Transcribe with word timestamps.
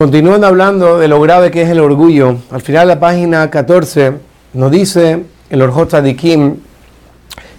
Continuando 0.00 0.46
hablando 0.46 0.96
de 1.00 1.08
lo 1.08 1.20
grave 1.20 1.50
que 1.50 1.62
es 1.62 1.70
el 1.70 1.80
orgullo, 1.80 2.36
al 2.52 2.60
final 2.60 2.86
de 2.86 2.94
la 2.94 3.00
página 3.00 3.50
14 3.50 4.12
nos 4.52 4.70
dice 4.70 5.24
el 5.50 5.60
Orjot 5.60 5.88
Tzadikim 5.88 6.54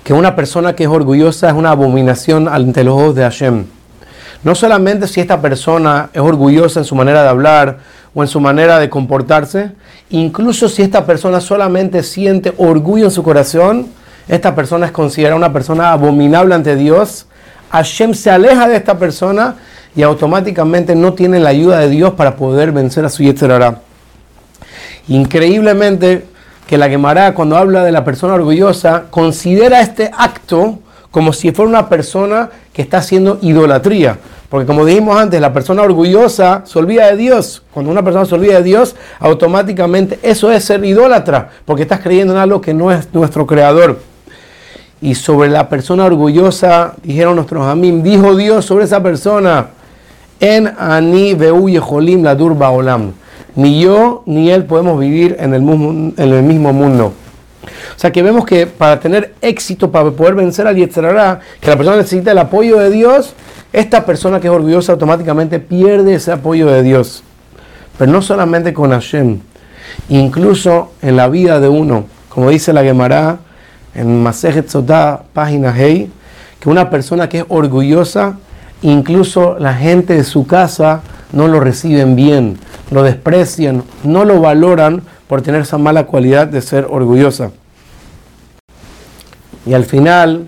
que 0.05 0.13
una 0.13 0.38
persona 0.38 0.73
que 0.73 0.86
es 0.86 0.89
orgullosa 0.89 1.49
es 1.49 1.54
una 1.54 1.71
abominación 1.71 2.47
ante 2.47 2.86
los 2.86 2.94
ojos 2.94 3.15
de 3.15 3.23
Hashem. 3.23 3.65
No 4.46 4.55
solamente 4.55 5.05
si 5.10 5.20
esta 5.20 5.41
persona 5.41 6.12
es 6.13 6.21
orgullosa 6.21 6.79
en 6.79 6.86
su 6.86 6.96
manera 6.96 7.23
de 7.23 7.28
hablar 7.28 7.79
o 8.13 8.23
en 8.23 8.29
su 8.29 8.40
manera 8.40 8.79
de 8.79 8.90
comportarse, 8.90 9.74
incluso 10.10 10.69
si 10.69 10.81
esta 10.81 11.06
persona 11.06 11.42
solamente 11.42 12.03
siente 12.03 12.53
orgullo 12.58 13.03
en 13.03 13.12
su 13.12 13.21
corazón, 13.21 13.87
esta 14.29 14.56
persona 14.56 14.85
es 14.85 14.94
considerada 14.94 15.35
una 15.35 15.51
persona 15.51 15.92
abominable 15.92 16.55
ante 16.55 16.77
Dios. 16.77 17.26
Hashem 17.70 18.13
se 18.13 18.31
aleja 18.31 18.70
de 18.70 18.77
esta 18.77 18.98
persona 18.98 19.55
y 20.00 20.04
automáticamente 20.04 20.95
no 20.95 21.12
tiene 21.12 21.41
la 21.41 21.50
ayuda 21.50 21.80
de 21.80 21.90
Dios 21.90 22.13
para 22.13 22.38
poder 22.38 22.72
vencer 22.72 23.04
a 23.04 23.09
su 23.09 23.22
Yetzerara. 23.22 23.81
Increíblemente 25.09 26.26
que 26.66 26.77
la 26.77 26.88
Gemara 26.88 27.34
cuando 27.34 27.57
habla 27.57 27.84
de 27.84 27.91
la 27.91 28.05
persona 28.05 28.35
orgullosa 28.35 29.07
considera 29.09 29.81
este 29.81 30.09
acto 30.17 30.80
como 31.12 31.34
si 31.34 31.52
fuera 31.52 31.67
una 31.67 31.90
persona 31.90 32.49
que 32.71 32.81
está 32.81 32.99
haciendo 32.99 33.40
idolatría. 33.41 34.17
Porque 34.48 34.66
como 34.66 34.85
dijimos 34.85 35.20
antes, 35.20 35.41
la 35.41 35.52
persona 35.52 35.81
orgullosa 35.81 36.63
se 36.66 36.79
olvida 36.79 37.07
de 37.07 37.18
Dios. 37.18 37.62
Cuando 37.73 37.91
una 37.91 38.02
persona 38.02 38.23
se 38.23 38.35
olvida 38.35 38.55
de 38.55 38.63
Dios, 38.63 38.95
automáticamente 39.20 40.18
eso 40.23 40.49
es 40.49 40.63
ser 40.63 40.85
idólatra, 40.85 41.49
porque 41.66 41.81
estás 41.81 41.99
creyendo 41.99 42.31
en 42.31 42.40
algo 42.40 42.62
que 42.62 42.73
no 42.73 42.90
es 42.90 43.13
nuestro 43.13 43.45
creador. 43.45 43.99
Y 45.02 45.16
sobre 45.16 45.49
la 45.49 45.68
persona 45.68 46.05
orgullosa, 46.05 46.93
dijeron 47.04 47.35
nuestros 47.35 47.66
amigos, 47.68 48.02
dijo 48.02 48.38
Dios 48.38 48.63
sobre 48.63 48.85
esa 48.85 49.04
persona, 49.04 49.71
en 50.39 50.67
ani 50.77 51.34
veu 51.34 51.67
yeholim 51.67 52.23
la 52.23 52.35
durba 52.35 52.70
olam. 52.71 53.13
Ni 53.55 53.81
yo 53.81 54.23
ni 54.25 54.49
él 54.52 54.65
podemos 54.65 54.99
vivir 54.99 55.35
en 55.39 55.53
el, 55.53 55.62
mismo, 55.62 56.71
mundo. 56.71 57.13
O 57.65 57.99
sea 57.99 58.12
que 58.12 58.23
vemos 58.23 58.45
que 58.45 58.67
para 58.67 58.99
tener 58.99 59.34
éxito, 59.41 59.91
para 59.91 60.12
poder 60.12 60.35
vencer 60.35 60.67
al 60.67 60.76
Yetzirará, 60.76 61.40
que 61.60 61.70
la 61.70 61.76
persona 61.76 61.98
necesita 61.98 62.32
el 62.32 62.37
apoyo 62.37 62.77
de 62.77 62.90
Dios, 62.90 63.34
esta 63.73 64.06
persona 64.06 64.40
que 64.40 64.48
es 64.48 64.54
orgullosa 64.54 64.94
automáticamente 64.94 65.60
pierde 65.60 66.14
ese 66.14 66.32
apoyo 66.32 66.67
de 66.67 66.84
Dios. 66.84 67.23
Pero 67.98 68.12
no 68.12 68.22
solamente 68.22 68.73
con 68.73 68.92
Hashem, 68.92 69.40
incluso 70.08 70.92
en 71.02 71.17
la 71.17 71.28
vida 71.28 71.60
de 71.60 71.67
uno, 71.67 72.06
como 72.30 72.50
dice 72.50 72.72
la 72.72 72.84
Gemara 72.84 73.40
en 73.94 74.23
Masejet 74.23 74.70
Sotá, 74.70 75.23
página 75.34 75.73
Hey, 75.76 76.10
que 76.60 76.70
una 76.70 76.90
persona 76.90 77.28
que 77.28 77.40
es 77.40 77.45
orgullosa 77.50 78.38
Incluso 78.82 79.58
la 79.60 79.74
gente 79.74 80.14
de 80.14 80.24
su 80.24 80.48
casa 80.48 81.02
no 81.34 81.48
lo 81.48 81.60
reciben 81.60 82.16
bien, 82.16 82.58
lo 82.92 83.04
desprecian, 83.04 83.84
no 84.04 84.24
lo 84.24 84.40
valoran 84.40 85.02
por 85.28 85.42
tener 85.42 85.62
esa 85.62 85.78
mala 85.78 86.06
cualidad 86.06 86.48
de 86.48 86.62
ser 86.62 86.88
orgullosa. 86.90 87.52
Y 89.66 89.74
al 89.74 89.84
final, 89.84 90.48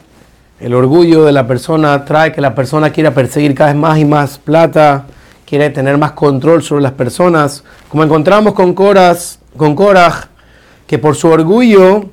el 0.59 0.74
orgullo 0.74 1.26
de 1.26 1.34
la 1.34 1.46
persona 1.46 2.06
trae 2.06 2.32
que 2.32 2.42
la 2.42 2.56
persona 2.56 2.92
quiera 2.92 3.14
perseguir 3.14 3.54
cada 3.54 3.74
vez 3.74 3.80
más 3.80 4.00
y 4.00 4.06
más 4.06 4.38
plata, 4.38 5.06
quiere 5.46 5.70
tener 5.70 5.98
más 5.98 6.14
control 6.14 6.64
sobre 6.64 6.84
las 6.84 6.94
personas. 6.94 7.64
Como 7.90 8.04
encontramos 8.04 8.54
con 8.54 8.74
Coras, 8.74 9.40
con 9.58 9.76
que 10.88 10.98
por 10.98 11.16
su 11.16 11.28
orgullo 11.28 12.06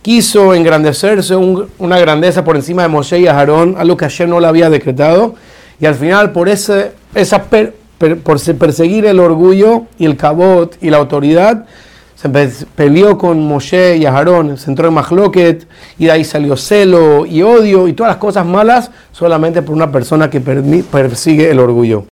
quiso 0.00 0.54
engrandecerse 0.54 1.34
una 1.34 1.98
grandeza 1.98 2.44
por 2.44 2.56
encima 2.56 2.82
de 2.82 2.88
Moshe 2.88 3.18
y 3.18 3.26
Aarón, 3.26 3.74
algo 3.76 3.96
que 3.96 4.04
ayer 4.04 4.28
no 4.28 4.38
le 4.38 4.46
había 4.46 4.70
decretado 4.70 5.34
y 5.84 5.86
al 5.86 5.96
final, 5.96 6.32
por, 6.32 6.48
ese, 6.48 6.92
esa 7.14 7.44
por 7.44 8.54
perseguir 8.58 9.04
el 9.04 9.20
orgullo 9.20 9.82
y 9.98 10.06
el 10.06 10.16
cabot 10.16 10.78
y 10.80 10.88
la 10.88 10.96
autoridad, 10.96 11.66
se 12.14 12.30
peleó 12.74 13.18
con 13.18 13.46
Moshe 13.46 13.98
y 13.98 14.06
Aarón, 14.06 14.56
se 14.56 14.70
entró 14.70 14.88
en 14.88 14.94
Mahloket 14.94 15.68
y 15.98 16.06
de 16.06 16.10
ahí 16.10 16.24
salió 16.24 16.56
celo 16.56 17.26
y 17.26 17.42
odio 17.42 17.86
y 17.86 17.92
todas 17.92 18.12
las 18.12 18.16
cosas 18.16 18.46
malas 18.46 18.92
solamente 19.12 19.60
por 19.60 19.74
una 19.74 19.92
persona 19.92 20.30
que 20.30 20.40
persigue 20.40 21.50
el 21.50 21.58
orgullo. 21.58 22.06